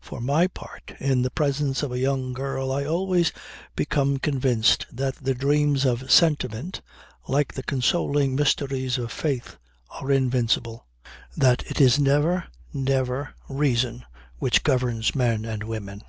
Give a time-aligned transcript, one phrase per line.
[0.00, 3.30] For my part, in the presence of a young girl I always
[3.76, 6.82] become convinced that the dreams of sentiment
[7.28, 9.56] like the consoling mysteries of Faith
[10.00, 10.84] are invincible;
[11.36, 14.04] that it is never never reason
[14.40, 16.02] which governs men and women.